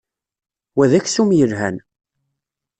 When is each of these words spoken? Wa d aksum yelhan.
Wa 0.75 0.85
d 0.89 0.93
aksum 0.97 1.29
yelhan. 1.37 1.77